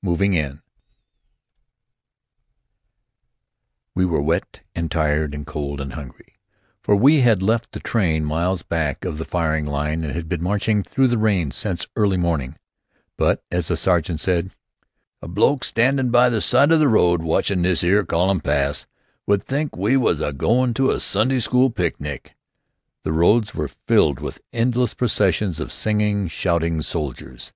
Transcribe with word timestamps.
MOVING 0.00 0.32
IN 0.32 0.62
We 3.94 4.06
were 4.06 4.22
wet 4.22 4.60
and 4.74 4.90
tired 4.90 5.34
and 5.34 5.46
cold 5.46 5.82
and 5.82 5.92
hungry, 5.92 6.38
for 6.82 6.96
we 6.96 7.20
had 7.20 7.42
left 7.42 7.72
the 7.72 7.78
train 7.78 8.24
miles 8.24 8.62
back 8.62 9.04
of 9.04 9.18
the 9.18 9.26
firing 9.26 9.66
line 9.66 10.02
and 10.02 10.14
had 10.14 10.30
been 10.30 10.42
marching 10.42 10.82
through 10.82 11.08
the 11.08 11.18
rain 11.18 11.50
since 11.50 11.86
early 11.94 12.16
morning; 12.16 12.56
but, 13.18 13.44
as 13.50 13.68
the 13.68 13.76
sergeant 13.76 14.20
said, 14.20 14.54
"A 15.20 15.28
bloke 15.28 15.62
standin' 15.62 16.10
by 16.10 16.30
the 16.30 16.40
side 16.40 16.72
o' 16.72 16.78
the 16.78 16.88
road, 16.88 17.20
watchin' 17.20 17.60
this 17.60 17.84
'ere 17.84 18.02
column 18.02 18.40
pass, 18.40 18.86
would 19.26 19.44
think 19.44 19.76
we 19.76 19.98
was 19.98 20.22
a 20.22 20.32
go'n' 20.32 20.72
to 20.72 20.90
a 20.90 21.00
Sunday 21.00 21.38
school 21.38 21.68
picnic." 21.68 22.34
The 23.04 23.12
roads 23.12 23.54
were 23.54 23.68
filled 23.68 24.20
with 24.20 24.40
endless 24.54 24.94
processions 24.94 25.60
of 25.60 25.70
singing, 25.70 26.28
shouting 26.28 26.80
soldiers. 26.80 27.52